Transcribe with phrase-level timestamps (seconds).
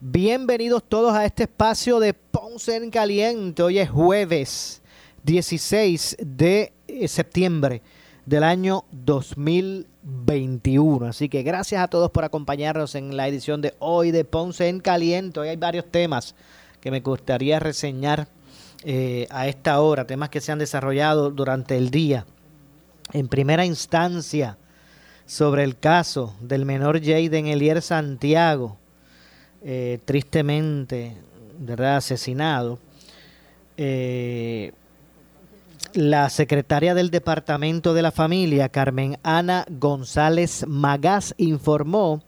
[0.00, 3.62] bienvenidos todos a este espacio de Ponce en Caliente.
[3.62, 4.80] Hoy es jueves
[5.24, 7.82] 16 de eh, septiembre
[8.24, 11.06] del año 2021.
[11.06, 14.78] Así que gracias a todos por acompañarnos en la edición de hoy de Ponce en
[14.80, 15.40] Caliente.
[15.40, 16.36] Hoy hay varios temas
[16.80, 18.28] que me gustaría reseñar
[18.84, 22.24] eh, a esta hora, temas que se han desarrollado durante el día.
[23.12, 24.58] En primera instancia,
[25.26, 28.78] sobre el caso del menor Jaden Elier Santiago,
[29.62, 31.16] eh, tristemente,
[31.58, 32.78] ¿verdad?, asesinado.
[33.76, 34.72] Eh,
[35.94, 42.22] la secretaria del Departamento de la Familia, Carmen Ana González Magás, informó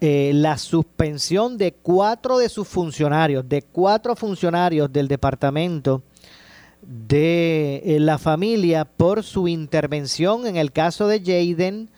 [0.00, 6.02] eh, la suspensión de cuatro de sus funcionarios, de cuatro funcionarios del Departamento
[6.82, 11.90] de la Familia por su intervención en el caso de Jaden,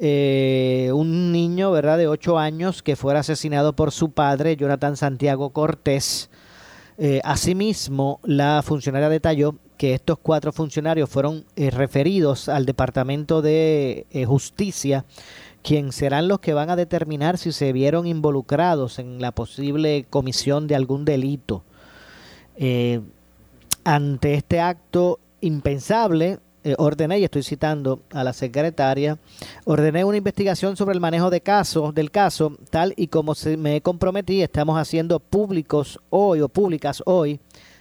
[0.00, 5.50] eh, un niño, ¿verdad?, de ocho años que fuera asesinado por su padre, Jonathan Santiago
[5.50, 6.30] Cortés.
[7.22, 14.26] asimismo, la funcionaria detalló que estos cuatro funcionarios fueron eh, referidos al Departamento de eh,
[14.26, 15.06] Justicia,
[15.62, 20.66] quien serán los que van a determinar si se vieron involucrados en la posible comisión
[20.66, 21.64] de algún delito.
[22.56, 23.00] Eh,
[23.82, 26.40] ante este acto impensable,
[26.78, 29.18] ordené, y estoy citando a la secretaria,
[29.64, 33.80] ordené una investigación sobre el manejo de casos, del caso, tal y como se me
[33.80, 37.40] comprometí, estamos haciendo públicos hoy o públicas hoy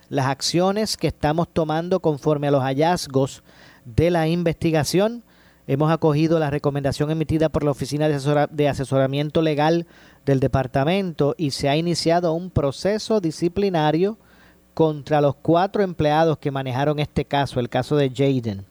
[0.09, 3.44] las acciones que estamos tomando conforme a los hallazgos
[3.85, 5.23] de la investigación.
[5.68, 9.85] Hemos acogido la recomendación emitida por la Oficina de, Asesoramiento Legal
[10.25, 14.18] del Departamento y se ha iniciado un proceso disciplinario
[14.74, 18.66] contra los cuatro empleados que manejaron este caso, el caso de Jaden.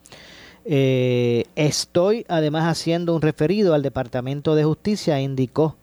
[0.65, 5.77] Eh, estoy además haciendo un referido al Departamento de Justicia, indicó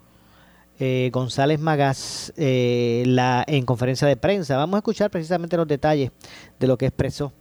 [0.79, 3.05] eh, González Magás eh,
[3.47, 4.57] en conferencia de prensa.
[4.57, 6.13] Vamos a escuchar precisamente los detalles
[6.61, 7.33] de lo que expresó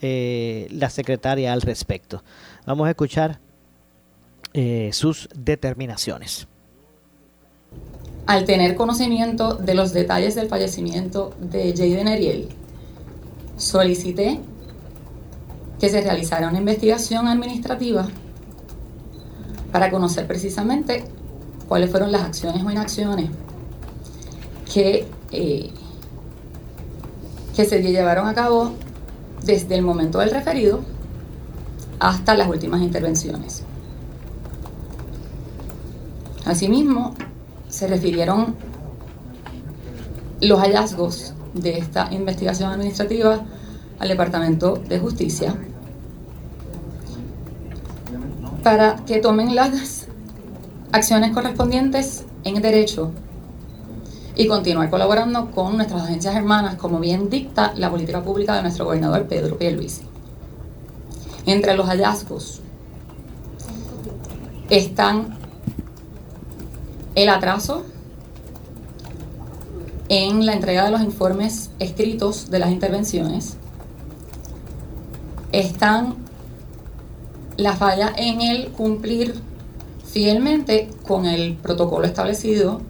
[0.00, 2.24] la secretaria al respecto.
[2.66, 3.38] Vamos a escuchar
[4.90, 6.48] sus determinaciones.
[8.26, 12.48] Al tener conocimiento de los detalles del fallecimiento de Jaden Ariel,
[13.56, 14.40] solicité
[15.80, 18.06] que se realizara una investigación administrativa
[19.72, 21.04] para conocer precisamente
[21.66, 23.30] cuáles fueron las acciones o inacciones
[24.72, 25.70] que, eh,
[27.56, 28.72] que se llevaron a cabo
[29.44, 30.80] desde el momento del referido
[31.98, 33.64] hasta las últimas intervenciones.
[36.44, 37.14] Asimismo,
[37.72, 38.54] se refirieron
[40.42, 43.40] los hallazgos de esta investigación administrativa
[43.98, 45.54] al Departamento de Justicia
[48.62, 50.06] para que tomen las
[50.92, 53.10] acciones correspondientes en derecho
[54.36, 58.84] y continuar colaborando con nuestras agencias hermanas, como bien dicta la política pública de nuestro
[58.84, 60.02] gobernador Pedro Pierluisi.
[61.46, 62.60] Entre los hallazgos
[64.68, 65.41] están
[67.14, 67.84] el atraso
[70.08, 73.56] en la entrega de los informes escritos de las intervenciones,
[75.52, 76.16] están
[77.56, 79.34] la falla en el cumplir
[80.04, 82.80] fielmente con el protocolo establecido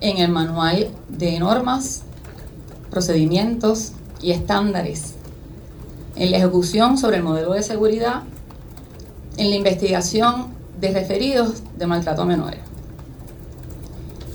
[0.00, 2.02] en el manual de normas,
[2.90, 5.14] procedimientos y estándares,
[6.16, 8.24] en la ejecución sobre el modelo de seguridad,
[9.36, 10.48] en la investigación
[10.80, 12.71] de referidos de maltrato a menores.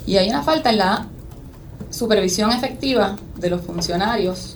[0.07, 1.07] Y hay una falta en la
[1.92, 4.56] supervisión efectiva de los funcionarios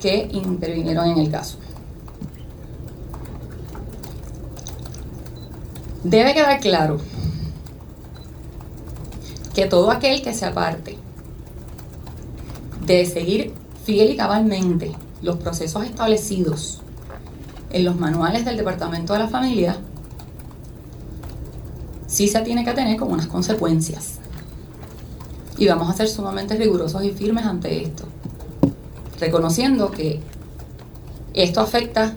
[0.00, 1.58] que intervinieron en el caso.
[6.02, 6.98] Debe quedar claro
[9.54, 10.96] que todo aquel que se aparte
[12.86, 13.52] de seguir
[13.84, 16.80] fiel y cabalmente los procesos establecidos
[17.70, 19.76] en los manuales del Departamento de la Familia,
[22.06, 24.17] sí se tiene que tener como unas consecuencias.
[25.58, 28.04] Y vamos a ser sumamente rigurosos y firmes ante esto,
[29.18, 30.20] reconociendo que
[31.34, 32.14] esto afecta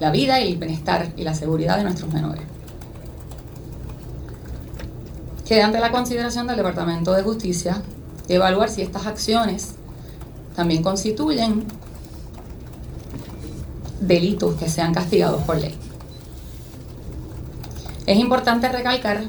[0.00, 2.42] la vida y el bienestar y la seguridad de nuestros menores.
[5.46, 7.82] Queda ante la consideración del Departamento de Justicia
[8.28, 9.74] evaluar si estas acciones
[10.54, 11.64] también constituyen
[14.00, 15.74] delitos que sean castigados por ley.
[18.06, 19.24] Es importante recalcar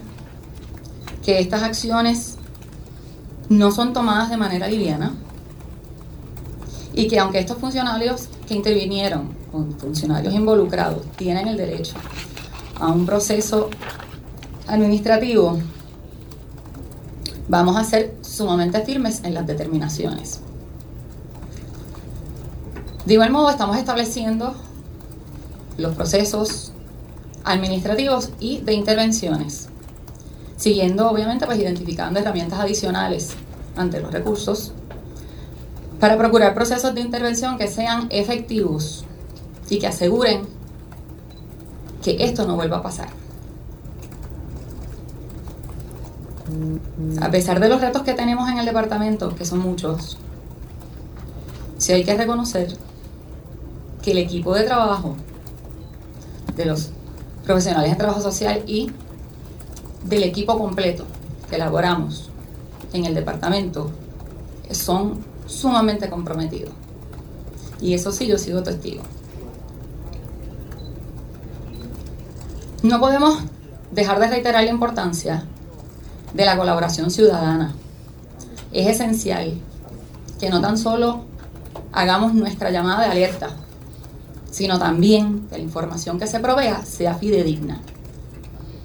[1.23, 2.38] que estas acciones
[3.49, 5.13] no son tomadas de manera liviana
[6.93, 9.29] y que aunque estos funcionarios que intervinieron,
[9.79, 11.95] funcionarios involucrados, tienen el derecho
[12.79, 13.69] a un proceso
[14.67, 15.59] administrativo,
[17.47, 20.41] vamos a ser sumamente firmes en las determinaciones.
[23.05, 24.53] De igual modo, estamos estableciendo
[25.77, 26.71] los procesos
[27.43, 29.68] administrativos y de intervenciones,
[30.59, 33.29] siguiendo obviamente pues identificando herramientas adicionales
[33.77, 34.73] ante los recursos
[36.01, 39.05] para procurar procesos de intervención que sean efectivos
[39.69, 40.41] y que aseguren
[42.03, 43.07] que esto no vuelva a pasar.
[47.21, 50.17] A pesar de los retos que tenemos en el departamento, que son muchos,
[51.77, 52.75] sí hay que reconocer
[54.01, 55.15] que el equipo de trabajo
[56.55, 56.89] de los
[57.45, 58.91] profesionales de trabajo social y
[60.03, 61.05] del equipo completo
[61.49, 62.29] que elaboramos
[62.93, 63.91] en el departamento
[64.71, 66.73] son sumamente comprometidos.
[67.81, 69.03] Y eso sí, yo sigo testigo.
[72.83, 73.39] No podemos
[73.91, 75.45] dejar de reiterar la importancia
[76.33, 77.73] de la colaboración ciudadana.
[78.71, 79.53] Es esencial
[80.39, 81.25] que no tan solo
[81.91, 83.49] hagamos nuestra llamada de alerta,
[84.51, 87.81] sino también que la información que se provea sea fidedigna,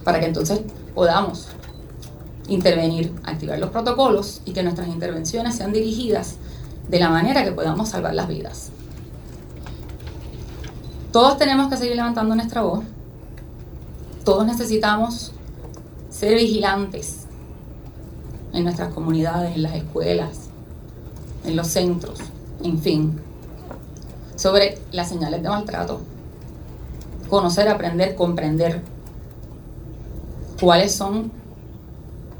[0.03, 0.61] para que entonces
[0.95, 1.49] podamos
[2.47, 6.35] intervenir, activar los protocolos y que nuestras intervenciones sean dirigidas
[6.87, 8.71] de la manera que podamos salvar las vidas.
[11.11, 12.83] Todos tenemos que seguir levantando nuestra voz,
[14.23, 15.31] todos necesitamos
[16.09, 17.25] ser vigilantes
[18.53, 20.49] en nuestras comunidades, en las escuelas,
[21.45, 22.19] en los centros,
[22.63, 23.19] en fin,
[24.35, 26.01] sobre las señales de maltrato.
[27.29, 28.81] Conocer, aprender, comprender
[30.59, 31.31] cuáles son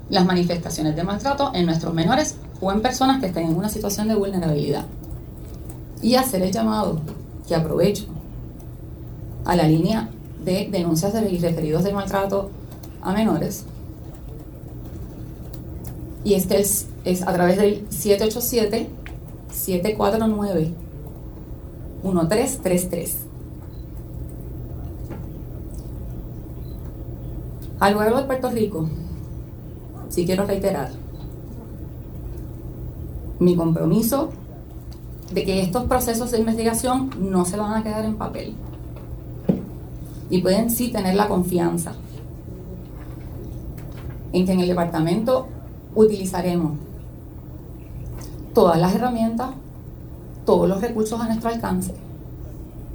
[0.10, 4.08] las manifestaciones de maltrato en nuestros menores o en personas que estén en una situación
[4.08, 4.86] de vulnerabilidad.
[6.02, 7.00] Y hacer el llamado
[7.48, 8.06] que aprovecho
[9.46, 10.10] a la línea
[10.44, 12.50] de denuncias y referidos de maltrato
[13.02, 13.66] a menores.
[16.24, 16.88] Y este es,
[17.26, 18.90] a través del 787
[19.52, 20.74] 749
[22.04, 23.25] 1333.
[27.80, 28.88] Al gobierno de Puerto Rico,
[30.08, 30.92] sí quiero reiterar
[33.40, 34.30] mi compromiso
[35.34, 38.56] de que estos procesos de investigación no se van a quedar en papel.
[40.30, 41.94] Y pueden sí tener la confianza
[44.32, 45.48] en que en el departamento
[45.96, 46.78] utilizaremos
[48.54, 49.50] todas las herramientas
[50.46, 51.94] todos los recursos a nuestro alcance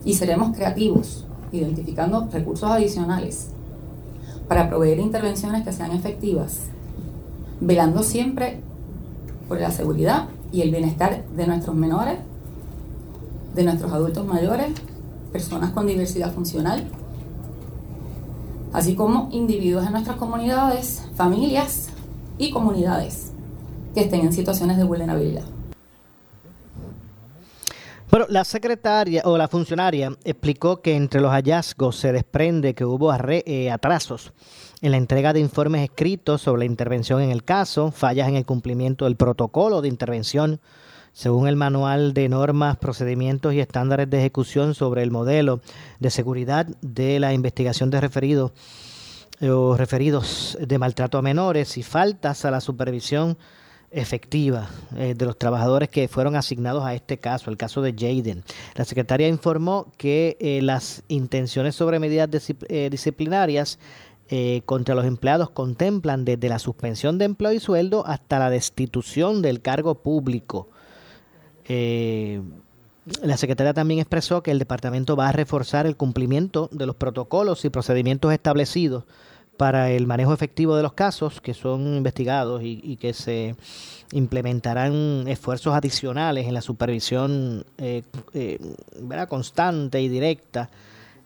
[0.04, 3.50] y seremos creativos, identificando recursos adicionales
[4.50, 6.62] para proveer intervenciones que sean efectivas,
[7.60, 8.58] velando siempre
[9.46, 12.18] por la seguridad y el bienestar de nuestros menores,
[13.54, 14.72] de nuestros adultos mayores,
[15.30, 16.84] personas con diversidad funcional,
[18.72, 21.90] así como individuos en nuestras comunidades, familias
[22.36, 23.30] y comunidades
[23.94, 25.44] que estén en situaciones de vulnerabilidad.
[28.10, 33.14] Bueno, la secretaria o la funcionaria explicó que entre los hallazgos se desprende que hubo
[33.14, 34.32] eh, atrasos
[34.82, 38.44] en la entrega de informes escritos sobre la intervención en el caso, fallas en el
[38.44, 40.60] cumplimiento del protocolo de intervención
[41.12, 45.60] según el manual de normas, procedimientos y estándares de ejecución sobre el modelo
[46.00, 48.50] de seguridad de la investigación de referidos
[49.40, 53.38] eh, o referidos de maltrato a menores y faltas a la supervisión
[53.90, 58.44] efectiva eh, de los trabajadores que fueron asignados a este caso, el caso de Jaden.
[58.74, 62.28] La secretaria informó que eh, las intenciones sobre medidas
[62.68, 63.78] eh, disciplinarias
[64.64, 69.60] contra los empleados contemplan desde la suspensión de empleo y sueldo hasta la destitución del
[69.60, 70.68] cargo público.
[71.66, 77.64] la secretaria también expresó que el departamento va a reforzar el cumplimiento de los protocolos
[77.64, 79.02] y procedimientos establecidos
[79.60, 83.56] para el manejo efectivo de los casos que son investigados y, que se
[84.10, 88.02] implementarán esfuerzos adicionales en la supervisión eh,
[88.32, 88.58] eh,
[89.28, 90.70] constante y directa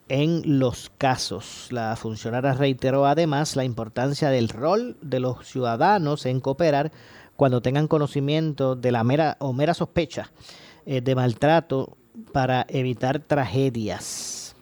[0.09, 1.69] en los casos.
[1.71, 6.91] La funcionaria reiteró además la importancia del rol de los ciudadanos en cooperar
[7.37, 10.29] cuando tengan conocimiento de la mera o mera sospecha
[10.85, 11.95] eh, de maltrato
[12.33, 14.57] para evitar tragedias.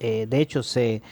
[0.00, 1.02] Eh, de hecho, se,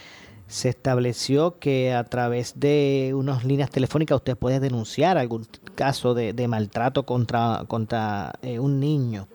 [0.50, 6.48] se estableció que a través de unas líneas telefónicas usted puede denunciar algún caso de,
[6.48, 9.28] maltrato contra, contra eh, un niño.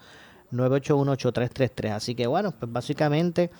[0.57, 1.93] 981-8333.
[1.93, 3.51] Así que bueno, pues básicamente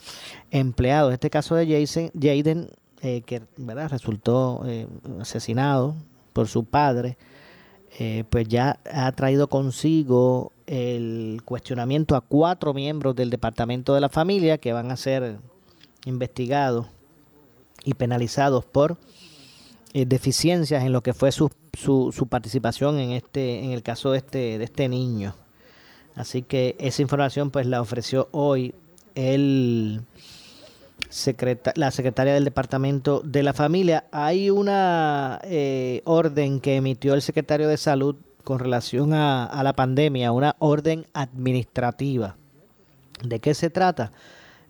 [0.51, 2.71] empleado, este caso de Jason, Jaden,
[3.03, 3.91] eh, que ¿verdad?
[3.91, 4.87] resultó eh,
[5.21, 5.95] asesinado
[6.33, 7.17] por su padre,
[7.99, 14.09] eh, pues ya ha traído consigo el cuestionamiento a cuatro miembros del Departamento de la
[14.09, 15.39] Familia que van a ser
[16.05, 16.87] investigados
[17.85, 18.97] y penalizados por
[19.95, 24.19] deficiencias en lo que fue su, su, su, participación en este en el caso de
[24.19, 25.35] este de este niño
[26.17, 28.75] Así que esa información pues la ofreció hoy
[29.15, 30.01] el
[31.77, 34.05] la secretaria del Departamento de la Familia.
[34.11, 40.33] Hay una eh, orden que emitió el secretario de Salud con relación a, la pandemia,
[40.33, 42.37] una orden administrativa.
[43.23, 44.13] ¿De qué se trata?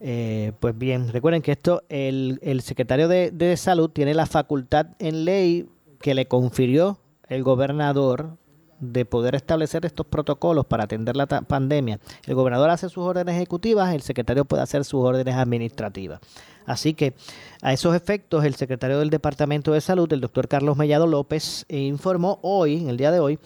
[0.01, 5.69] Eh, pues bien, recuerden que esto, el, secretario de Salud tiene la facultad en ley
[6.01, 6.99] que le confirió
[7.29, 8.37] el gobernador
[8.81, 11.99] de poder establecer estos protocolos para atender la pandemia.
[12.27, 16.21] El gobernador hace sus órdenes ejecutivas, el secretario puede hacer sus órdenes administrativas.
[16.67, 17.15] Así que
[17.63, 22.39] a esos efectos, el secretario del Departamento de Salud, el doctor Carlos Mellado López, informó
[22.43, 23.39] hoy, en el día de hoy,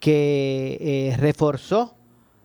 [0.00, 1.94] que eh, reforzó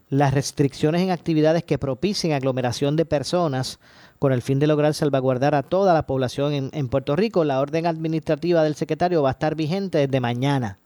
[0.10, 3.79] las restricciones en actividades que propicien aglomeración de personas
[4.20, 7.43] con el fin de lograr salvaguardar a toda la población en, en Puerto Rico.
[7.43, 10.79] La orden administrativa del secretario va a estar vigente desde mañana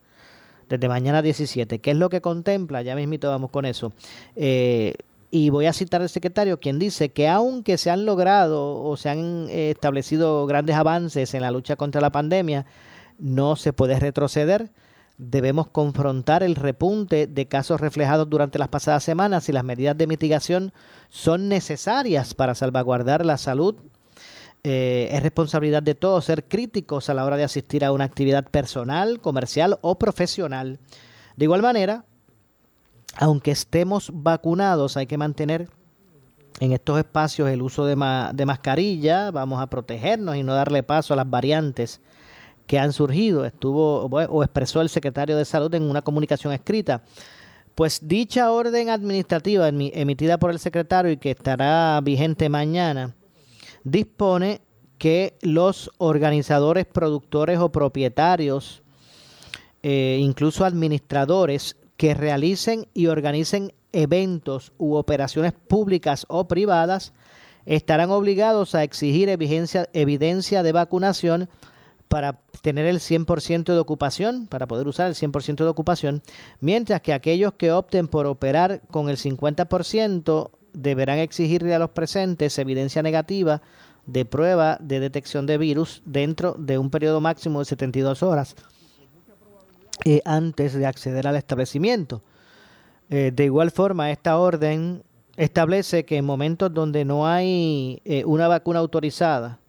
[0.69, 1.79] desde mañana 17.
[1.79, 2.81] ¿Qué es lo que contempla?
[2.81, 3.93] Ya mismito vamos con eso.
[4.35, 4.93] Eh,
[5.29, 9.09] y voy a citar al secretario, quien dice que aunque se han logrado o se
[9.09, 12.65] han eh, establecido grandes avances en la lucha contra la pandemia,
[13.19, 14.71] no se puede retroceder.
[15.17, 20.07] Debemos confrontar el repunte de casos reflejados durante las pasadas semanas y las medidas de
[20.07, 20.71] mitigación
[21.09, 23.75] son necesarias para salvaguardar la salud
[24.69, 28.43] eh, es responsabilidad de todos ser críticos a la hora de asistir a una actividad
[28.43, 30.77] personal, comercial o profesional.
[31.37, 32.03] De igual manera,
[33.15, 35.69] aunque estemos vacunados, hay que mantener
[36.59, 37.95] en estos espacios el uso de,
[38.33, 42.01] de mascarilla, vamos a protegernos y no darle paso a las variantes
[42.65, 47.03] que han surgido, estuvo o expresó el secretario de Salud en una comunicación escrita.
[47.73, 53.15] Pues dicha orden administrativa emitida por el secretario y que estará vigente mañana,
[53.91, 54.61] dispone
[54.97, 58.81] que los organizadores, productores o propietarios,
[59.83, 67.13] eh, incluso administradores, que realicen y organicen eventos u operaciones públicas o privadas,
[67.65, 71.49] estarán obligados a exigir evidencia, evidencia de vacunación
[72.07, 76.21] para tener el 100% de ocupación, para poder usar el 100% de ocupación,
[76.59, 82.57] mientras que aquellos que opten por operar con el 50% deberán exigirle a los presentes
[82.59, 83.61] evidencia negativa
[84.05, 88.55] de prueba de detección de virus dentro de un periodo máximo de 72 horas
[90.05, 92.21] eh, antes de acceder al establecimiento.
[93.09, 95.03] Eh, de igual forma, esta orden
[95.35, 99.59] establece que en momentos donde no hay eh, una vacuna autorizada,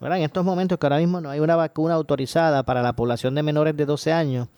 [0.00, 3.42] en estos momentos que ahora mismo no hay una vacuna autorizada para la población de
[3.42, 4.48] menores de 12 años,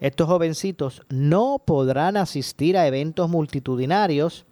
[0.00, 4.45] estos jovencitos no podrán asistir a eventos multitudinarios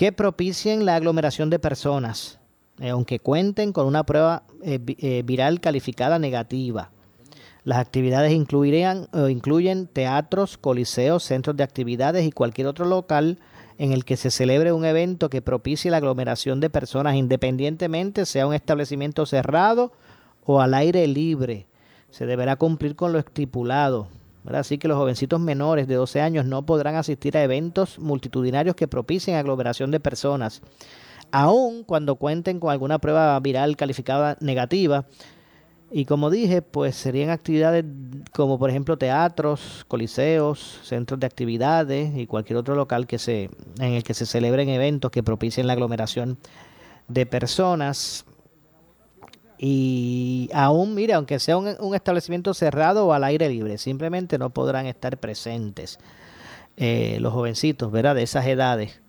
[0.00, 2.38] que propicien la aglomeración de personas,
[2.78, 6.90] eh, aunque cuenten con una prueba eh, eh, viral calificada negativa.
[7.64, 13.40] Las actividades incluirían o incluyen teatros, coliseos, centros de actividades y cualquier otro local
[13.76, 18.46] en el que se celebre un evento que propicie la aglomeración de personas, independientemente sea
[18.46, 19.92] un establecimiento cerrado
[20.46, 21.66] o al aire libre.
[22.08, 24.08] Se deberá cumplir con lo estipulado.
[24.46, 28.88] Así que los jovencitos menores de 12 años no podrán asistir a eventos multitudinarios que
[28.88, 30.62] propicien aglomeración de personas,
[31.30, 35.06] aun cuando cuenten con alguna prueba viral calificada negativa.
[35.92, 37.84] Y como dije, pues serían actividades
[38.32, 43.94] como por ejemplo teatros, coliseos, centros de actividades y cualquier otro local que se, en
[43.94, 46.38] el que se celebren eventos que propicien la aglomeración
[47.08, 48.24] de personas.
[49.62, 54.86] Y aún, mire, aunque sea un, establecimiento cerrado o al aire libre, simplemente no podrán
[54.86, 55.98] estar presentes
[56.78, 58.14] eh, los jovencitos, ¿verdad?
[58.14, 59.02] De esas edades.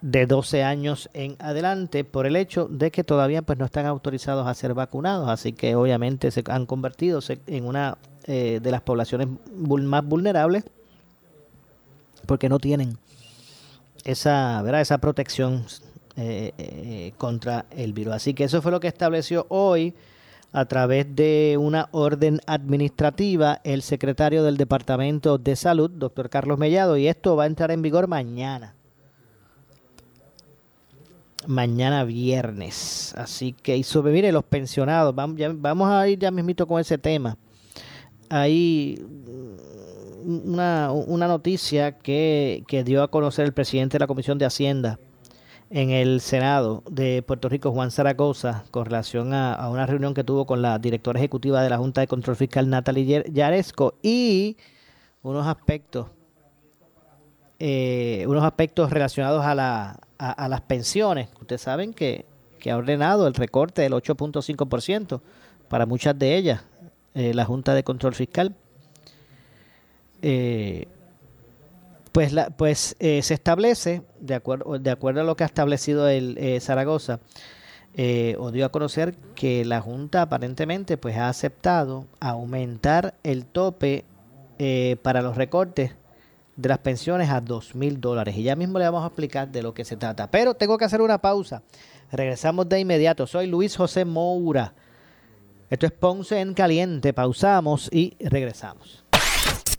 [0.00, 4.46] de 12 años en adelante por el hecho de que todavía pues no están autorizados
[4.46, 9.26] a ser vacunados, así que obviamente se han convertido en una eh, de las poblaciones
[9.56, 10.64] más vulnerables
[12.26, 12.96] porque no tienen
[14.04, 14.80] esa, ¿verdad?
[14.80, 15.66] esa protección
[16.22, 18.14] eh, eh, contra el virus.
[18.14, 19.94] Así que eso fue lo que estableció hoy
[20.52, 26.98] a través de una orden administrativa el secretario del Departamento de Salud, doctor Carlos Mellado,
[26.98, 28.74] y esto va a entrar en vigor mañana.
[31.46, 33.14] Mañana viernes.
[33.16, 36.98] Así que, y sobre, mire, los pensionados, vamos, vamos a ir ya mismito con ese
[36.98, 37.38] tema.
[38.28, 39.02] Hay
[40.22, 44.98] una, una noticia que, que dio a conocer el presidente de la Comisión de Hacienda
[45.70, 50.44] en el Senado de Puerto Rico, Juan Zaragoza, con relación a, una reunión que tuvo
[50.44, 54.56] con la directora ejecutiva de la Junta de Control Fiscal, Natalie Yaresco, y
[55.22, 56.08] unos aspectos,
[57.60, 61.28] eh, unos aspectos relacionados a, la, a, las pensiones.
[61.40, 62.26] Ustedes saben que,
[62.68, 65.20] ha ordenado el recorte del 8.5%
[65.68, 66.62] para muchas de ellas,
[67.14, 68.54] eh, la Junta de Control Fiscal.
[70.20, 70.88] Eh,
[72.12, 76.08] pues, la, pues eh, se establece, de acuerdo, de acuerdo a lo que ha establecido
[76.08, 77.20] el eh, Zaragoza,
[77.94, 84.04] eh, o dio a conocer que la Junta aparentemente pues ha aceptado aumentar el tope
[85.02, 85.92] para los recortes
[86.54, 88.36] de las pensiones a dos mil dólares.
[88.36, 90.30] Y ya mismo le vamos a explicar de lo que se trata.
[90.30, 91.62] Pero tengo que hacer una pausa.
[92.12, 93.26] Regresamos de inmediato.
[93.26, 94.74] Soy Luis José Moura.
[95.70, 97.14] Esto es Ponce en Caliente.
[97.14, 98.99] Pausamos y regresamos.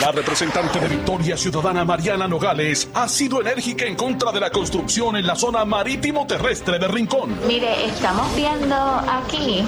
[0.00, 5.16] La representante de Victoria Ciudadana Mariana Nogales ha sido enérgica en contra de la construcción
[5.16, 7.36] en la zona marítimo terrestre de Rincón.
[7.48, 9.66] Mire, estamos viendo aquí,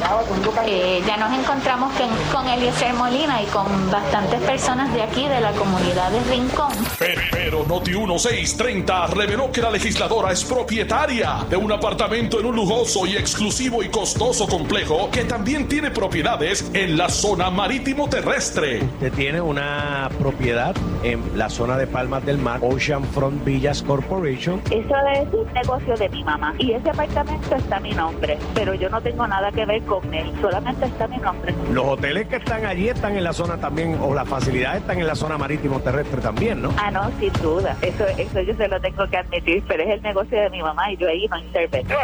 [0.65, 1.93] eh, ya nos encontramos
[2.33, 6.73] con, Eliezer Molina y con bastantes personas de aquí, de la comunidad de Rincón.
[6.99, 13.07] Pero, Noti 1630 reveló que la legisladora es propietaria de un apartamento en un lujoso
[13.07, 18.85] y exclusivo y costoso complejo que también tiene propiedades en la zona marítimo terrestre.
[18.85, 24.61] Usted tiene una propiedad en la zona de Palmas del Mar, Ocean Front Villas Corporation.
[24.71, 28.75] Eso es un negocio de mi mamá y ese apartamento está a mi nombre, pero
[28.75, 31.55] yo no tengo nada que ver con él, solamente está mi nombre.
[31.73, 35.07] Los hoteles que están allí están en la zona también, o las facilidades están en
[35.07, 36.73] la zona marítimo terrestre también, ¿no?
[36.79, 37.77] Ah, no, sin duda.
[37.83, 40.93] Eso, eso yo se lo tengo que admitir, pero es el negocio de mi mamá
[40.93, 41.95] y yo ahí no intervengo.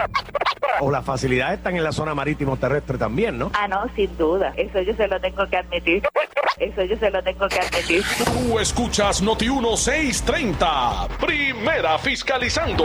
[0.80, 3.50] O las facilidades están en la zona marítimo terrestre también, ¿no?
[3.54, 4.52] Ah, no, sin duda.
[4.56, 6.02] Eso yo se lo tengo que admitir.
[6.58, 8.04] Eso yo se lo tengo que admitir.
[8.24, 11.08] Tú escuchas Noti 1630.
[11.20, 12.84] Primera fiscalizando.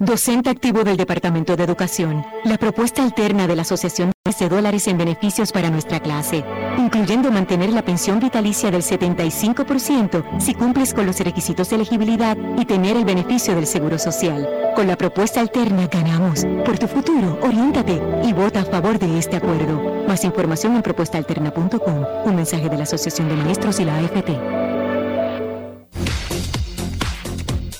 [0.00, 2.24] Docente activo del Departamento de Educación.
[2.44, 6.44] La propuesta alterna de la Asociación de dólares en beneficios para nuestra clase,
[6.78, 12.64] incluyendo mantener la pensión vitalicia del 75% si cumples con los requisitos de elegibilidad y
[12.64, 14.48] tener el beneficio del Seguro Social.
[14.76, 16.44] Con la propuesta alterna ganamos.
[16.64, 20.04] Por tu futuro, oriéntate y vota a favor de este acuerdo.
[20.06, 22.04] Más información en propuestaalterna.com.
[22.24, 24.67] Un mensaje de la Asociación de Maestros y la AFT.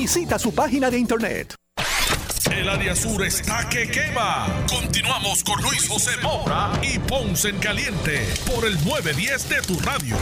[0.00, 1.54] Visita su página de internet.
[2.50, 4.46] El área sur está que quema.
[4.66, 10.16] Continuamos con Luis José Moura y Ponce en Caliente por el 910 de tu radio.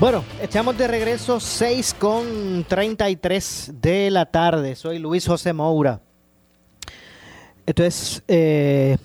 [0.00, 4.74] Bueno, estamos de regreso 6 con 33 de la tarde.
[4.74, 6.00] Soy Luis José Moura.
[7.64, 8.98] Esto es eh,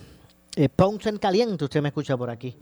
[0.56, 2.56] eh, Ponce en Caliente, usted me escucha por aquí,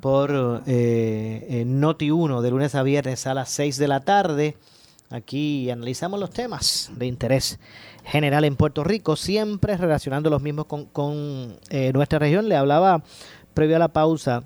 [0.00, 4.56] por eh, Noti 1, de lunes a viernes a las 6 de la tarde.
[5.10, 7.58] Aquí analizamos los temas de interés
[8.04, 12.48] general en Puerto Rico, siempre relacionando los mismos con, con eh, nuestra región.
[12.48, 13.02] Le hablaba
[13.54, 14.44] previo a la pausa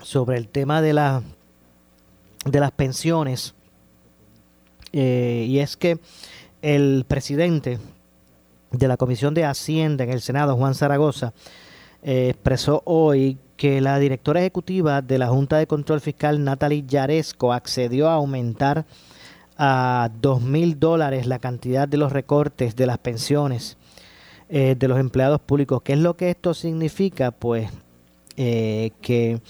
[0.00, 1.22] sobre el tema de, la,
[2.44, 3.54] de las pensiones.
[4.92, 5.98] Eh, y es que
[6.62, 7.78] el presidente
[8.70, 11.32] de la Comisión de Hacienda en el Senado, Juan Zaragoza,
[12.02, 17.52] eh, expresó hoy que la directora ejecutiva de la Junta de Control Fiscal, Natalie Yaresco,
[17.52, 18.84] accedió a aumentar
[19.58, 23.78] a dos mil dólares la cantidad de los recortes de las pensiones
[24.48, 25.82] eh, de los empleados públicos.
[25.82, 27.30] ¿Qué es lo que esto significa?
[27.30, 27.70] Pues
[28.36, 29.40] eh, que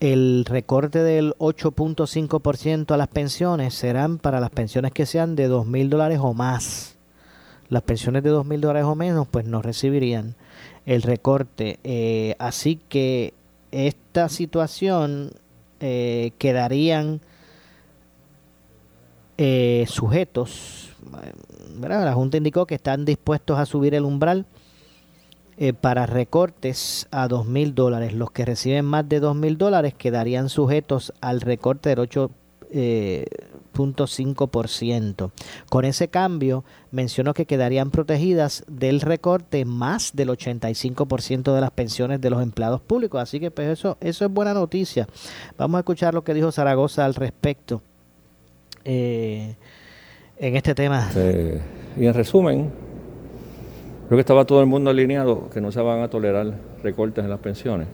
[0.00, 5.66] el recorte del 8.5% a las pensiones serán para las pensiones que sean de dos
[5.66, 6.96] mil dólares o más.
[7.68, 10.36] Las pensiones de dos mil dólares o menos, pues no recibirían
[10.86, 11.78] el recorte.
[11.84, 13.34] Eh, así que
[13.72, 15.32] esta situación
[15.80, 17.20] eh, quedarían
[19.36, 20.96] eh, sujetos.
[21.78, 24.46] La Junta indicó que están dispuestos a subir el umbral
[25.58, 28.12] eh, para recortes a dos mil dólares.
[28.14, 32.30] Los que reciben más de dos mil dólares quedarían sujetos al recorte del 8
[32.70, 33.26] eh,
[34.68, 35.32] ciento.
[35.68, 42.20] Con ese cambio, mencionó que quedarían protegidas del recorte más del 85% de las pensiones
[42.20, 43.20] de los empleados públicos.
[43.20, 45.06] Así que pues eso, eso es buena noticia.
[45.58, 47.82] Vamos a escuchar lo que dijo Zaragoza al respecto
[48.84, 49.54] eh,
[50.38, 51.10] en este tema.
[51.98, 52.70] y en resumen,
[54.06, 57.30] creo que estaba todo el mundo alineado que no se van a tolerar recortes en
[57.30, 57.88] las pensiones.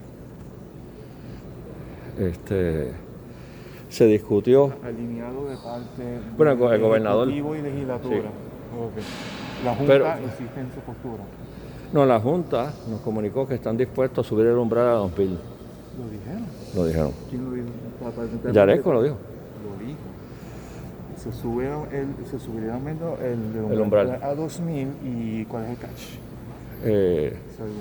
[2.19, 2.93] Este,
[3.93, 4.73] se discutió.
[4.83, 7.29] Alineado de parte bueno, el gobernador.
[7.29, 8.31] y legislatura.
[9.65, 11.23] La Junta Pero, insiste en su postura.
[11.93, 15.29] No, la Junta nos comunicó que están dispuestos a subir el umbral a 2000.
[15.29, 16.47] ¿Lo dijeron?
[16.75, 17.13] Lo dijeron.
[17.29, 18.53] ¿Quién lo dijo?
[18.53, 19.17] Yaresco lo dijo.
[19.63, 19.99] Lo dijo.
[21.17, 24.19] Se, subieron el, se subiría el, el, El umbral.
[24.23, 26.03] a 2000 y ¿cuál es el catch?
[26.85, 27.77] Eh, Segundo.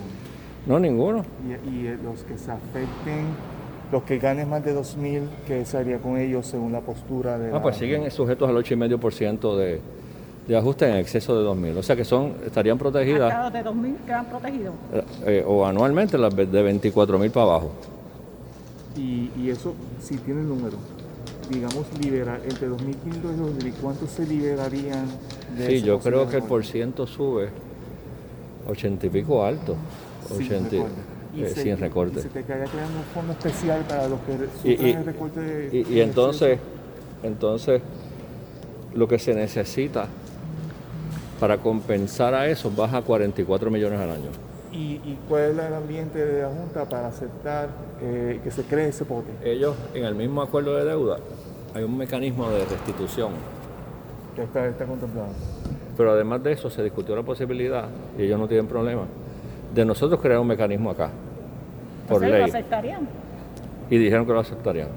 [0.68, 1.26] no, ninguno.
[1.66, 3.28] Y, y los que se afecten,
[3.92, 7.50] los que ganen más de 2.000, ¿qué se haría con ellos según la postura de
[7.50, 9.80] Ah, la- pues siguen sujetos al 8,5% de,
[10.48, 11.78] de ajuste en exceso de 2.000.
[11.78, 14.74] O sea que son estarían protegidas de 2000 quedan protegidos.
[15.26, 17.72] eh, o anualmente las de 24.000 para abajo.
[18.98, 20.78] Y, y eso, si tiene el número,
[21.50, 22.78] digamos, liberar entre 2.500
[23.64, 25.06] y 2.000, ¿cuántos se liberarían
[25.58, 27.50] de Sí, yo creo que el por ciento sube
[28.70, 29.76] 80 y pico alto.
[30.28, 30.94] Sin 80, recorte.
[31.34, 32.20] Y eh, se- sin recorte.
[32.20, 34.34] Y se te quedaría creando un fondo especial para los que
[34.70, 35.70] Y, sufran y- el recorte de...
[35.78, 36.60] y- y de entonces,
[37.24, 37.82] entonces,
[38.94, 40.08] lo que se necesita
[41.40, 44.30] para compensar a eso baja a 44 millones al año.
[44.72, 47.70] ¿Y, y cuál es el ambiente de la Junta para aceptar
[48.02, 49.30] eh, que se cree ese pote?
[49.44, 51.18] Ellos, en el mismo acuerdo de deuda,
[51.74, 53.32] hay un mecanismo de restitución.
[54.36, 55.30] Que está, está contemplado.
[55.98, 57.86] Pero además de eso, se discutió la posibilidad,
[58.18, 59.04] y ellos no tienen problema,
[59.74, 61.10] de nosotros crear un mecanismo acá,
[62.08, 62.50] por Entonces, ¿Lo ley.
[62.50, 63.08] aceptarían?
[63.90, 64.88] Y dijeron que lo aceptarían.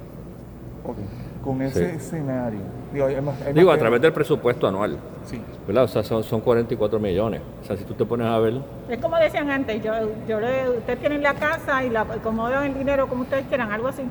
[0.84, 0.96] Ok.
[1.44, 1.96] Con ese Sí.
[1.96, 2.60] escenario.
[2.92, 4.96] Digo, hay más- hay más Digo, a que- través del presupuesto anual.
[5.24, 5.40] Sí.
[5.66, 5.84] ¿Verdad?
[5.84, 7.40] O sea, son, son 44 millones.
[7.62, 8.54] O sea, si tú te pones a ver,
[8.88, 9.92] Es como decían antes, yo,
[10.28, 13.88] yo le, ustedes tienen la casa y la acomodan el dinero como ustedes quieran, algo
[13.88, 14.02] así.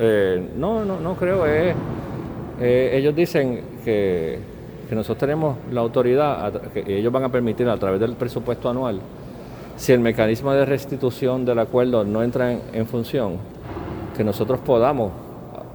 [0.00, 1.44] eh, no, no, no creo.
[1.44, 1.74] Es,
[2.60, 4.38] eh, ellos dicen que,
[4.88, 8.70] que nosotros tenemos la autoridad, a que ellos van a permitir a través del presupuesto
[8.70, 9.00] anual,
[9.78, 13.36] si el mecanismo de restitución del acuerdo no entra en, en función,
[14.16, 15.12] que nosotros podamos,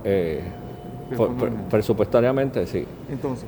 [0.03, 0.43] eh,
[1.17, 1.31] por-
[1.69, 2.85] presupuestariamente, sí.
[3.09, 3.45] Entonces,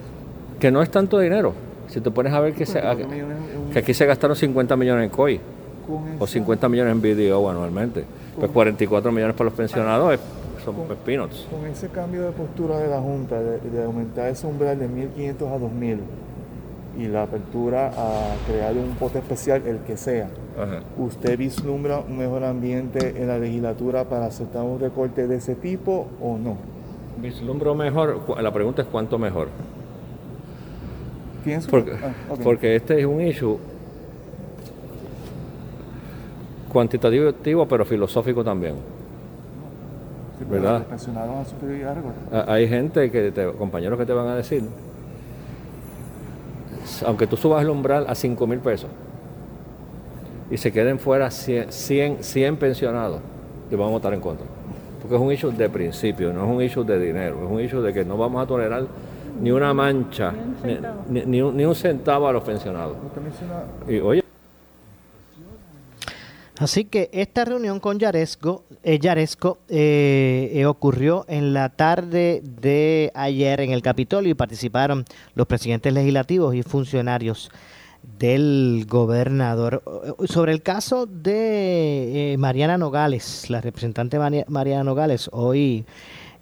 [0.60, 1.54] Que no es tanto dinero.
[1.88, 4.36] Si te pones a ver que, se, 54 millones en un- que aquí se gastaron
[4.36, 5.40] 50 millones en COI
[5.86, 8.06] Con o esa- 50 millones en BDO anualmente.
[8.40, 10.20] Pues 44 millones para los pensionados es-
[10.64, 11.46] son pues, peanuts.
[11.52, 15.52] Con ese cambio de postura de la Junta, de, de aumentar ese umbral de 1.500
[15.52, 16.00] a 2.000
[16.98, 20.80] y la apertura a crear un pote especial, el que sea, Ajá.
[20.98, 26.08] ¿usted vislumbra un mejor ambiente en la legislatura para aceptar un recorte de ese tipo
[26.22, 26.58] o no?
[27.22, 29.48] Vislumbro mejor, la pregunta es cuánto mejor.
[31.44, 32.12] Pienso Porque, ah,
[32.44, 33.58] porque este es un issue
[36.72, 38.76] cuantitativo pero filosófico también.
[40.40, 40.86] Sí, ¿verdad?
[42.32, 44.64] A- Hay gente, que te- compañeros que te van a decir,
[47.04, 48.90] aunque tú subas el umbral a 5 mil pesos
[50.52, 53.20] y se queden fuera 100, 100, 100 pensionados,
[53.70, 54.46] te van a votar en contra.
[55.02, 57.82] Porque es un issue de principio, no es un issue de dinero, es un issue
[57.82, 58.86] de que no vamos a tolerar
[59.42, 60.32] ni una mancha,
[60.64, 60.78] ni,
[61.10, 62.96] ni- ni un, ni un centavo a los pensionados.
[63.88, 64.22] Y oye,
[66.58, 73.12] Así que esta reunión con Yaresco, eh, Yaresco eh, eh, ocurrió en la tarde de
[73.14, 77.52] ayer en el Capitolio y participaron los presidentes legislativos y funcionarios
[78.20, 79.84] del gobernador.
[80.22, 85.86] Eh, Sobre el caso de eh, Mariana Nogales, la representante Mari- Mariana Nogales, hoy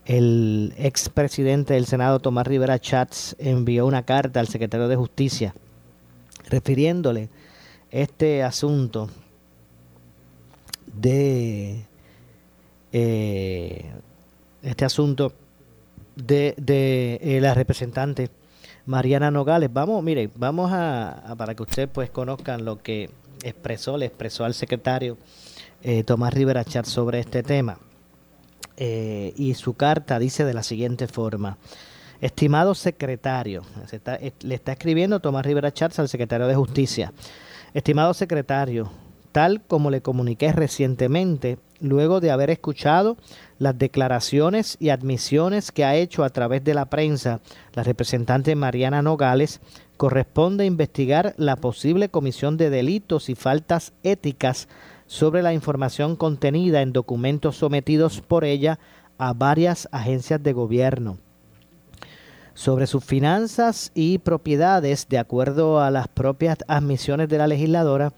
[0.05, 5.55] el expresidente del Senado, Tomás Rivera Chats, envió una carta al secretario de Justicia
[6.49, 7.29] refiriéndole
[7.89, 9.09] este asunto
[10.93, 11.85] de
[12.91, 13.91] eh,
[14.61, 15.33] este asunto
[16.15, 18.29] de, de eh, la representante
[18.85, 19.71] Mariana Nogales.
[19.71, 23.09] Vamos, mire, vamos a, para que ustedes pues conozcan lo que
[23.43, 25.17] expresó, le expresó al secretario
[25.81, 27.77] eh, Tomás Rivera Chat sobre este tema.
[28.75, 31.57] Y su carta dice de la siguiente forma.
[32.19, 33.63] Estimado secretario,
[34.41, 37.13] le está escribiendo Tomás Rivera Chats al secretario de Justicia.
[37.73, 38.91] Estimado secretario,
[39.33, 43.17] tal como le comuniqué recientemente, luego de haber escuchado
[43.59, 47.41] las declaraciones y admisiones que ha hecho a través de la prensa
[47.73, 49.59] la representante Mariana Nogales,
[49.97, 54.69] corresponde investigar la posible comisión de delitos y faltas éticas
[55.07, 58.79] sobre la información contenida en documentos sometidos por ella
[59.17, 61.17] a varias agencias de gobierno.
[62.55, 68.13] sobre sus finanzas y propiedades, de acuerdo a las propias admisiones de la legisladora,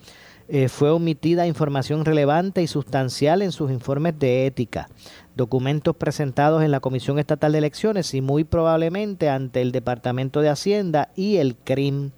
[0.47, 4.89] eh, fue omitida información relevante y sustancial en sus informes de ética,
[5.35, 10.49] documentos presentados en la Comisión Estatal de Elecciones y muy probablemente ante el Departamento de
[10.49, 12.11] Hacienda y el CRIM.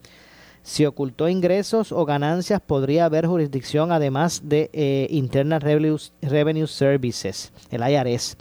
[0.62, 7.90] Si ocultó ingresos o ganancias, podría haber jurisdicción además de eh, Internal Revenue Services, el
[7.90, 8.36] IRS.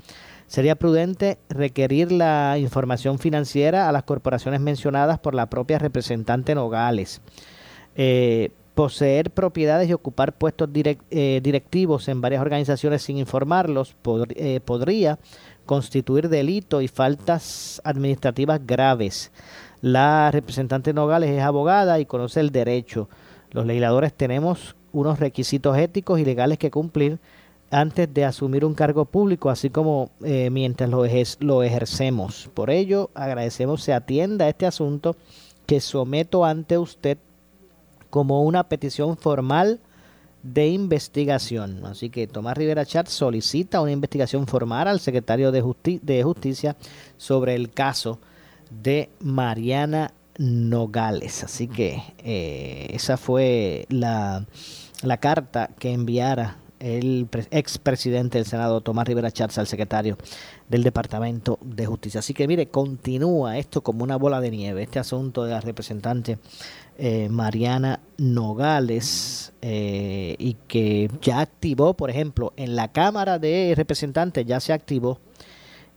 [0.48, 7.20] Sería prudente requerir la información financiera a las corporaciones mencionadas por la propia representante Nogales.
[7.94, 13.96] Eh, poseer propiedades y ocupar puestos eh, directivos en varias organizaciones sin informarlos
[14.34, 15.18] eh, podría
[15.64, 19.32] constituir delito y faltas administrativas graves.
[19.80, 23.08] La representante Nogales es abogada y conoce el derecho.
[23.50, 27.18] Los legisladores tenemos unos requisitos éticos y legales que cumplir
[27.70, 31.02] antes de asumir un cargo público, así como eh, mientras lo,
[31.40, 32.50] lo ejercemos.
[32.52, 35.16] Por ello, agradecemos se atienda este asunto
[35.64, 37.16] que someto ante usted
[38.16, 39.78] como una petición formal
[40.42, 41.84] de investigación.
[41.84, 45.62] Así que Tomás Rivera Chat solicita una investigación formal al secretario de,
[46.00, 46.76] de Justicia
[47.18, 48.18] sobre el caso
[48.70, 51.44] de Mariana Nogales.
[51.44, 54.46] Así que eh, esa fue la,
[55.02, 60.16] la carta que enviara el expresidente del Senado, Tomás Rivera Chatz, al secretario
[60.70, 62.20] del Departamento de Justicia.
[62.20, 66.38] Así que mire, continúa esto como una bola de nieve, este asunto de la representante
[66.98, 74.46] eh, Mariana Nogales eh, y que ya activó, por ejemplo, en la Cámara de Representantes
[74.46, 75.18] ya se activó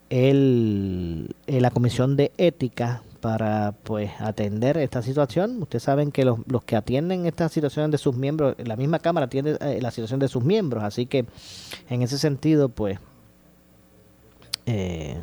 [0.09, 5.61] el, la Comisión de Ética para pues atender esta situación.
[5.61, 9.25] Ustedes saben que los, los que atienden esta situación de sus miembros, la misma Cámara
[9.25, 11.25] atiende eh, la situación de sus miembros, así que
[11.89, 12.99] en ese sentido pues
[14.65, 15.19] eh,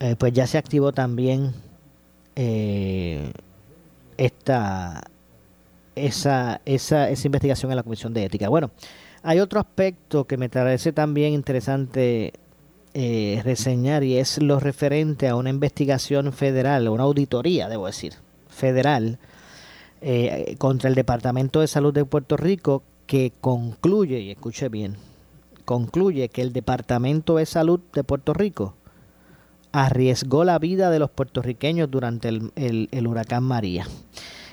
[0.00, 1.54] eh, pues ya se activó también
[4.18, 5.02] esta
[5.96, 8.48] esa, esa, esa investigación en la Comisión de Ética.
[8.48, 8.70] Bueno,
[9.22, 12.34] hay otro aspecto que me parece también interesante
[12.94, 18.14] eh, reseñar y es lo referente a una investigación federal, una auditoría, debo decir,
[18.48, 19.18] federal,
[20.00, 24.96] eh, contra el Departamento de Salud de Puerto Rico que concluye, y escuche bien,
[25.64, 28.74] concluye que el Departamento de Salud de Puerto Rico
[29.84, 33.86] arriesgó la vida de los puertorriqueños durante el, huracán María.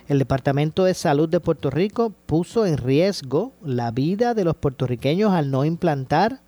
[0.09, 5.31] El Departamento de Salud de Puerto Rico puso en riesgo la vida de los puertorriqueños
[5.31, 6.41] al no implantar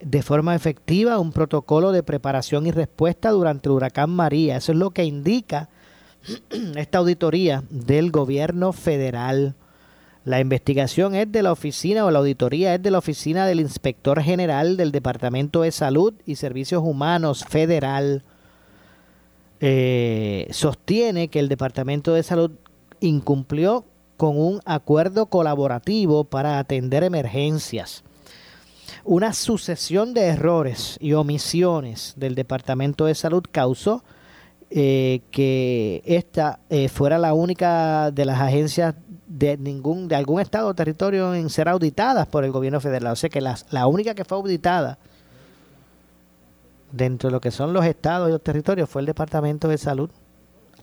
[0.00, 4.58] de forma efectiva un protocolo de preparación y respuesta durante el huracán María.
[4.58, 5.68] Eso es lo que indica
[6.76, 9.56] esta auditoría del gobierno federal.
[10.28, 14.20] La investigación es de la oficina o la auditoría es de la oficina del inspector
[14.20, 18.22] general del Departamento de Salud y Servicios Humanos Federal.
[19.60, 22.50] Eh, sostiene que el Departamento de Salud
[23.00, 23.86] incumplió
[24.18, 28.04] con un acuerdo colaborativo para atender emergencias
[29.04, 34.04] una sucesión de errores y omisiones del Departamento de Salud causó
[34.70, 38.94] eh, que esta eh, fuera la única de las agencias
[39.28, 43.12] de ningún de algún estado o territorio en ser auditadas por el gobierno federal.
[43.12, 44.98] O sea que la única que fue auditada
[46.92, 50.10] dentro de lo que son los estados y los territorios fue el Departamento de Salud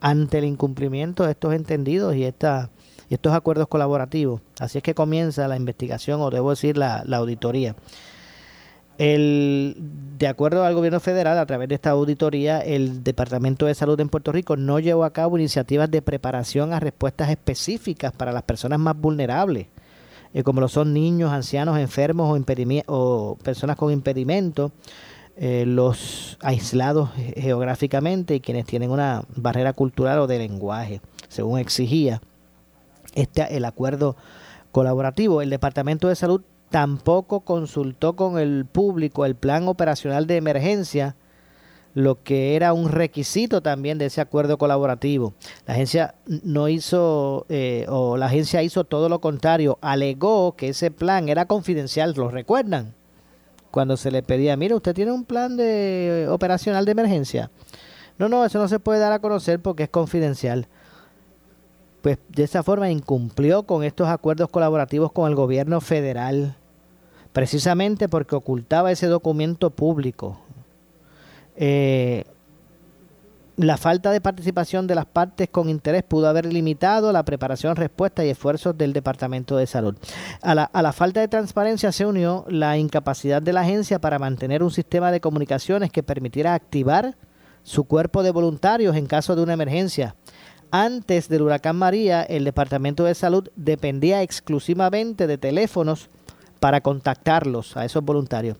[0.01, 2.69] ante el incumplimiento de estos entendidos y esta
[3.09, 4.41] y estos acuerdos colaborativos.
[4.59, 7.75] Así es que comienza la investigación o debo decir la, la auditoría.
[8.97, 9.75] El,
[10.17, 14.07] de acuerdo al gobierno federal, a través de esta auditoría, el Departamento de Salud en
[14.07, 18.79] Puerto Rico no llevó a cabo iniciativas de preparación a respuestas específicas para las personas
[18.79, 19.67] más vulnerables,
[20.33, 22.39] eh, como lo son niños, ancianos, enfermos
[22.87, 24.71] o, personas con impedimento,
[25.35, 32.21] eh, los aislados geográficamente y quienes tienen una barrera cultural o de lenguaje, según exigía
[33.15, 34.15] este el acuerdo
[34.71, 35.41] colaborativo.
[35.41, 41.15] El Departamento de Salud tampoco consultó con el público el plan operacional de emergencia,
[41.93, 45.33] lo que era un requisito también de ese acuerdo colaborativo.
[45.65, 50.91] La agencia no hizo, eh, o la agencia hizo todo lo contrario, alegó que ese
[50.91, 52.93] plan era confidencial, ¿lo recuerdan?
[53.71, 57.51] Cuando se le pedía, mire, usted tiene un plan de operacional de emergencia.
[58.17, 60.67] No, no, eso no se puede dar a conocer porque es confidencial
[62.05, 66.55] pues de esa forma incumplió con estos acuerdos colaborativos con el gobierno federal,
[67.33, 70.39] precisamente porque ocultaba ese documento público.
[71.55, 72.25] Eh,
[73.57, 78.23] la falta de participación de las partes con interés pudo haber limitado la preparación, respuesta
[78.23, 79.95] y esfuerzos del Departamento de Salud.
[80.43, 84.19] A la, a la, falta de transparencia se unió la incapacidad de la agencia para
[84.19, 87.15] mantener un sistema de comunicaciones que permitiera activar
[87.63, 90.15] su cuerpo de voluntarios en caso de una emergencia.
[90.77, 96.09] Antes del huracán María, el Departamento de Salud dependía exclusivamente de teléfonos
[96.59, 98.57] para contactarlos a esos voluntarios,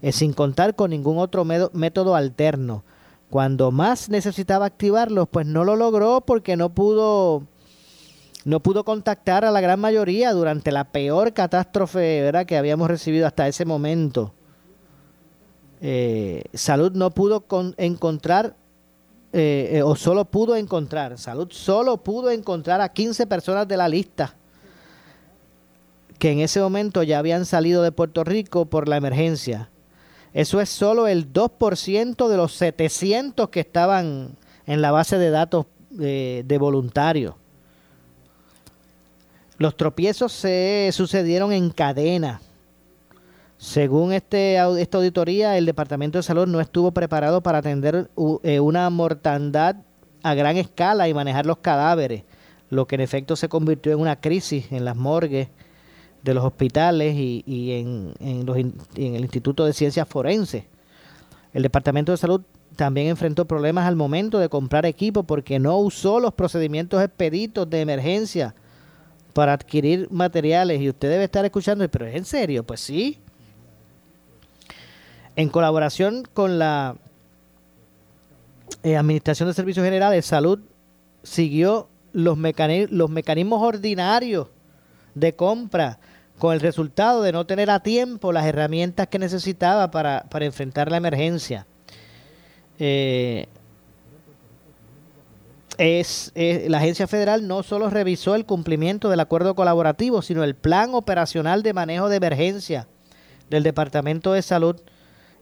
[0.00, 2.84] eh, sin contar con ningún otro método alterno.
[3.30, 7.42] Cuando más necesitaba activarlos, pues no lo logró porque no pudo
[8.44, 13.48] no pudo contactar a la gran mayoría durante la peor catástrofe que habíamos recibido hasta
[13.48, 14.32] ese momento.
[15.80, 17.44] Eh, Salud no pudo
[17.76, 18.54] encontrar,
[19.38, 23.86] eh, eh, o solo pudo encontrar, Salud solo pudo encontrar a 15 personas de la
[23.86, 24.34] lista
[26.18, 29.68] que en ese momento ya habían salido de Puerto Rico por la emergencia.
[30.32, 35.66] Eso es solo el 2% de los 700 que estaban en la base de datos
[35.90, 37.34] de voluntarios.
[39.58, 42.40] Los tropiezos se sucedieron en cadena.
[43.66, 48.08] Según este, esta auditoría, el Departamento de Salud no estuvo preparado para atender
[48.44, 49.74] eh, una mortandad
[50.22, 52.22] a gran escala y manejar los cadáveres,
[52.70, 55.48] lo que en efecto se convirtió en una crisis en las morgues
[56.22, 60.62] de los hospitales y, en, en el Instituto de Ciencias Forenses.
[61.52, 62.42] El Departamento de Salud
[62.76, 67.80] también enfrentó problemas al momento de comprar equipo porque no usó los procedimientos expeditos de
[67.80, 68.54] emergencia
[69.32, 72.62] para adquirir materiales y usted debe estar escuchando, pero ¿es en serio?
[72.62, 73.18] Pues sí.
[75.36, 76.96] En colaboración con la
[78.82, 80.60] eh, Administración de Servicios Generales, Salud
[81.22, 84.48] siguió los, mecanismos ordinarios
[85.14, 85.98] de compra
[86.38, 90.96] con el resultado de no tener a tiempo las herramientas que necesitaba para, enfrentar la
[90.96, 91.66] emergencia.
[92.78, 93.46] Eh,
[96.68, 101.62] la agencia federal no solo revisó el cumplimiento del acuerdo colaborativo, sino el plan operacional
[101.62, 102.88] de manejo de emergencia
[103.50, 104.80] del Departamento de Salud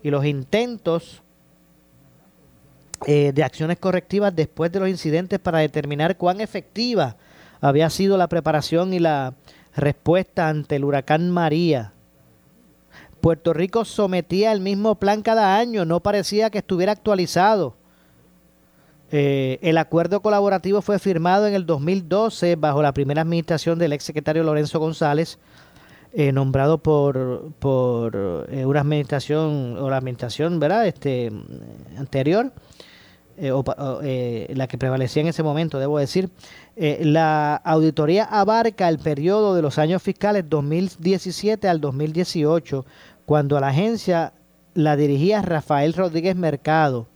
[0.05, 1.23] y los intentos
[3.07, 7.15] eh, de acciones correctivas después de los incidentes para determinar cuán efectiva
[7.59, 9.33] había sido la preparación y la
[9.75, 11.93] respuesta ante el huracán María.
[13.19, 17.75] Puerto Rico sometía el mismo plan cada año, no parecía que estuviera actualizado
[19.11, 24.03] eh, el acuerdo colaborativo fue firmado en el 2012 bajo la primera administración del ex
[24.03, 25.37] secretario Lorenzo González,
[26.15, 30.87] eh, nombrado por, por eh, una administración o la administración ¿verdad?
[30.87, 31.31] Este,
[31.97, 32.51] anterior,
[33.51, 33.63] o,
[34.01, 36.29] la que prevalecía en ese momento, debo decir.
[36.77, 42.85] la auditoría abarca el periodo de los años fiscales 2017 al 2018,
[43.25, 44.31] cuando a la agencia
[44.73, 47.07] la dirigía Rafael Rodríguez Mercado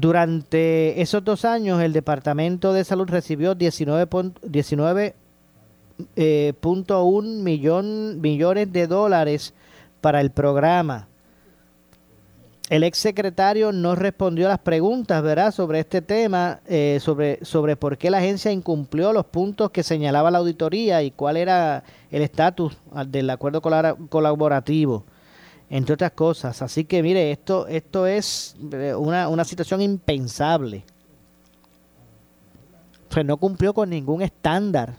[0.00, 3.56] durante esos dos años, el Departamento de Salud recibió
[6.16, 7.82] 19.1
[8.14, 9.54] eh, millones de dólares
[10.00, 11.08] para el programa.
[12.70, 17.96] El exsecretario no respondió a las preguntas, ¿verdad?, sobre este tema, eh, sobre, sobre por
[17.96, 22.76] qué la agencia incumplió los puntos que señalaba la auditoría y cuál era el estatus
[23.06, 25.04] del acuerdo colaborativo
[25.70, 26.62] entre otras cosas.
[26.62, 30.84] Así que mire, esto, esto es eh, una, una situación impensable.
[33.16, 34.94] O no cumplió con ningún estándar.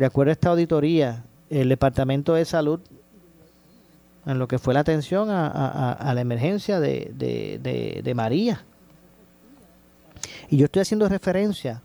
[0.00, 2.80] De acuerdo a esta auditoría, el Departamento de Salud,
[4.24, 7.12] en lo que fue la atención a, la emergencia de,
[8.02, 8.64] de, María.
[10.48, 11.82] Y yo estoy haciendo referencia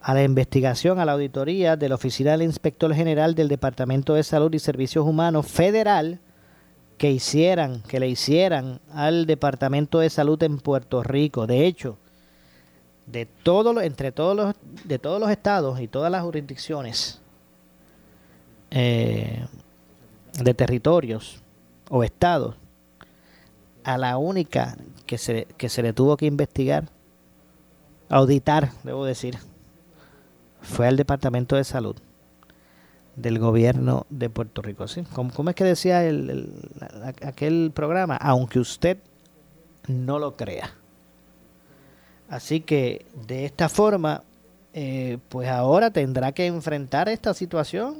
[0.00, 4.24] a la investigación, a la auditoría de la Oficina del Inspector General del Departamento de
[4.24, 6.18] Salud y Servicios Humanos Federal,
[6.96, 11.46] que hicieran, que le hicieran al Departamento de Salud en Puerto Rico.
[11.46, 11.98] De hecho,
[13.06, 17.22] de todo, entre todos los, de todos los estados y todas las jurisdicciones
[18.70, 19.46] eh,
[20.42, 21.42] de territorios
[21.90, 22.56] o estados,
[23.84, 26.88] a la única que se, que se le tuvo que investigar,
[28.08, 29.38] auditar, debo decir,
[30.60, 31.96] fue al Departamento de Salud
[33.16, 34.86] del gobierno de Puerto Rico.
[34.86, 35.02] ¿sí?
[35.12, 36.52] ¿Cómo, es que decía el,
[37.22, 38.16] aquel programa?
[38.16, 38.98] Aunque usted
[39.88, 40.70] no lo crea.
[42.28, 44.22] Así que de esta forma,
[44.72, 47.96] eh, pues ahora tendrá que enfrentar esta situación.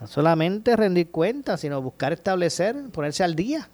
[0.00, 3.68] No solamente rendir cuentas, sino buscar establecer, ponerse al día.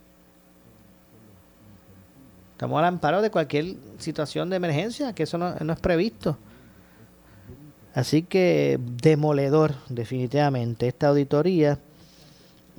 [2.52, 6.38] Estamos al amparo de cualquier situación de emergencia, que eso no es previsto.
[7.96, 11.78] Así que demoledor definitivamente esta auditoría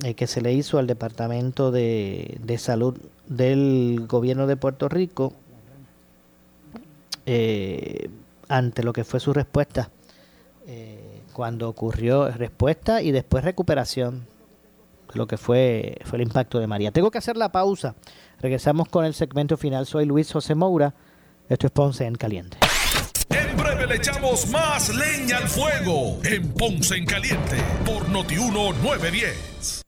[0.04, 2.96] eh, que se le hizo al Departamento de, Salud
[3.26, 5.32] del Gobierno de Puerto Rico
[7.26, 8.08] eh,
[8.46, 9.90] ante lo que fue su respuesta
[10.68, 11.07] eh,
[11.38, 14.26] cuando ocurrió respuesta y después recuperación
[15.14, 16.90] lo que fue, fue el impacto de María.
[16.90, 17.94] Tengo que hacer la pausa.
[18.40, 19.86] Regresamos con el segmento final.
[19.86, 20.92] Soy Luis José Moura.
[21.48, 22.58] Esto es Ponce en Caliente.
[23.30, 29.87] En breve le echamos más leña al fuego en Ponce en Caliente por Notiuno 910.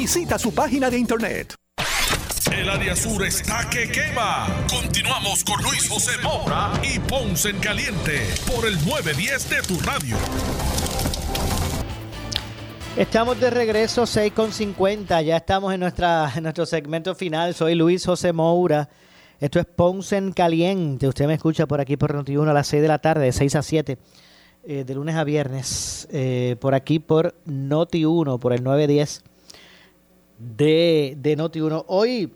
[0.00, 1.54] Visita su página de internet.
[2.50, 4.46] El área sur está que quema.
[4.66, 10.16] Continuamos con Luis José Moura y Ponce en Caliente por el 910 de tu radio.
[12.96, 17.54] Estamos de regreso 6.50, ya estamos en, nuestra, en nuestro segmento final.
[17.54, 18.88] Soy Luis José Moura.
[19.38, 21.08] Esto es Ponce en Caliente.
[21.08, 23.54] Usted me escucha por aquí por Noti1 a las 6 de la tarde, de 6
[23.54, 23.98] a 7,
[24.64, 29.24] eh, de lunes a viernes, eh, por aquí por Noti1, por el 910
[30.40, 31.84] de, de Noti1.
[31.86, 32.32] Hoy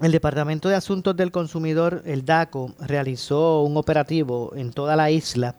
[0.00, 5.56] el Departamento de Asuntos del Consumidor, el DACO, realizó un operativo en toda la isla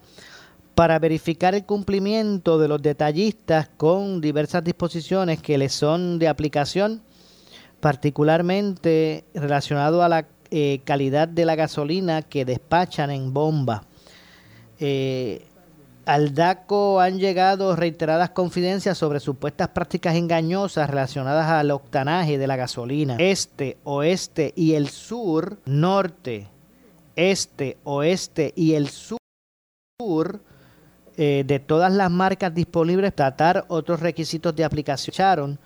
[0.76, 7.02] para verificar el cumplimiento de los detallistas con diversas disposiciones que les son de aplicación,
[7.82, 13.84] particularmente relacionado a la eh, calidad de la gasolina que despachan en bomba.
[14.80, 15.46] Eh,
[16.10, 22.56] al DACO han llegado reiteradas confidencias sobre supuestas prácticas engañosas relacionadas al octanaje de la
[22.56, 23.16] gasolina.
[23.20, 26.48] Este, oeste y el sur, norte,
[27.16, 29.20] este, oeste y el sur
[31.16, 35.60] eh, de todas las marcas disponibles, tratar otros requisitos de aplicación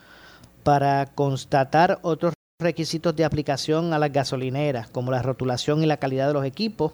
[0.63, 6.27] para constatar otros requisitos de aplicación a las gasolineras, como la rotulación y la calidad
[6.27, 6.91] de los equipos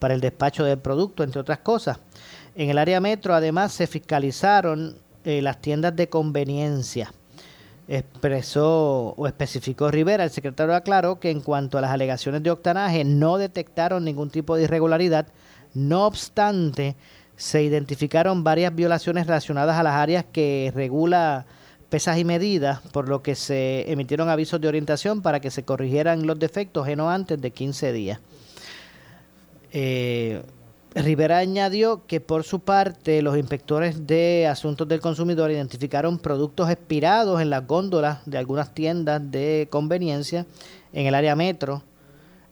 [0.00, 2.00] para el despacho del producto, entre otras cosas.
[2.58, 7.12] En el área metro, además, se fiscalizaron eh, las tiendas de conveniencia.
[7.86, 13.04] Expresó o especificó Rivera, el secretario aclaró que en cuanto a las alegaciones de octanaje
[13.04, 15.28] no detectaron ningún tipo de irregularidad.
[15.72, 16.96] No obstante,
[17.36, 21.46] se identificaron varias violaciones relacionadas a las áreas que regula
[21.90, 26.26] pesas y medidas, por lo que se emitieron avisos de orientación para que se corrigieran
[26.26, 28.18] los defectos no antes de 15 días.
[29.70, 30.42] Eh,
[31.02, 37.40] Rivera añadió que por su parte los inspectores de asuntos del consumidor identificaron productos expirados
[37.40, 40.46] en las góndolas de algunas tiendas de conveniencia
[40.92, 41.82] en el área metro,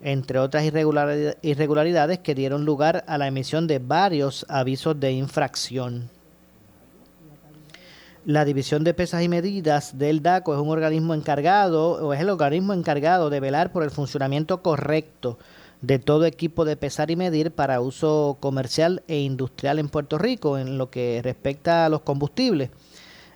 [0.01, 6.11] entre otras irregularidades que dieron lugar a la emisión de varios avisos de infracción.
[8.24, 12.28] La División de Pesas y Medidas del DACO es un organismo encargado o es el
[12.28, 15.38] organismo encargado de velar por el funcionamiento correcto
[15.83, 20.59] de todo equipo de pesar y medir para uso comercial e industrial en Puerto Rico
[20.59, 22.70] en lo que respecta a los combustibles.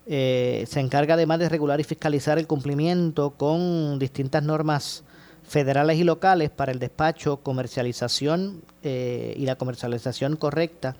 [0.07, 5.05] Eh, se encarga además de regular y fiscalizar el cumplimiento con distintas normas
[5.43, 10.97] federales y locales para el despacho, comercialización eh, y la comercialización correcta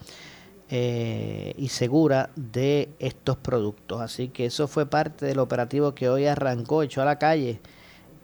[0.69, 4.01] eh, y segura de estos productos.
[4.01, 7.61] Así que eso fue parte del operativo que hoy arrancó, echó a la calle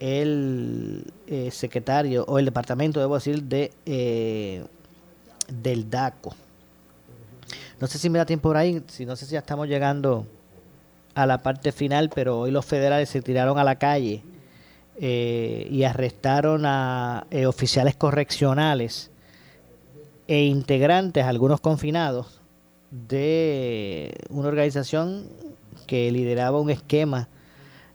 [0.00, 4.64] el eh, secretario o el departamento, debo decir, de eh,
[5.48, 6.34] del DACO.
[7.80, 10.26] No sé si me da tiempo por ahí, si no sé si ya estamos llegando
[11.14, 14.22] a la parte final, pero hoy los federales se tiraron a la calle
[14.98, 19.10] eh, y arrestaron a oficiales correccionales
[20.26, 22.40] e integrantes, algunos confinados,
[22.90, 25.28] de una organización
[25.86, 27.28] que lideraba un esquema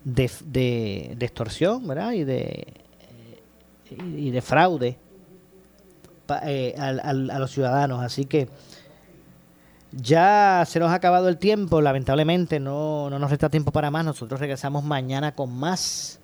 [0.04, 2.14] de, de, extorsión ¿verdad?
[2.14, 2.74] y de
[4.00, 4.98] y de fraude
[6.44, 8.02] eh, a los ciudadanos.
[8.04, 8.48] Así que
[9.92, 11.82] ya se nos ha acabado el tiempo.
[11.82, 14.06] Lamentablemente no, no nos resta tiempo para más.
[14.06, 16.20] Nosotros regresamos mañana con más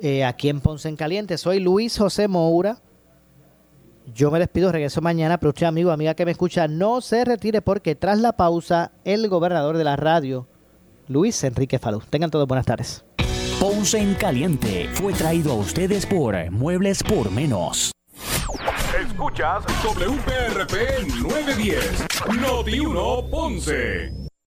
[0.00, 1.38] eh, aquí en Ponce en Caliente.
[1.38, 2.78] Soy Luis José Moura.
[4.12, 7.62] Yo me despido, regreso mañana, pero usted, amigo, amiga que me escucha, no se retire
[7.62, 10.48] porque tras la pausa, el gobernador de la radio,
[11.10, 12.00] Luis Enrique Falú.
[12.08, 13.04] Tengan todos buenas tardes.
[13.58, 17.90] Ponce en Caliente fue traído a ustedes por Muebles por Menos.
[18.96, 22.06] Escuchas WPRP 910,
[22.40, 24.19] Noti 1 Ponce.